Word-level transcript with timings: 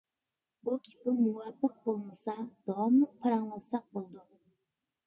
بۇ 0.69 0.77
گېپىم 0.87 1.19
مۇۋاپىق 1.25 1.75
بولمىسا، 1.85 2.35
داۋاملىق 2.47 3.17
پاراڭلاشساق 3.23 3.89
بولىدۇ. 3.97 4.29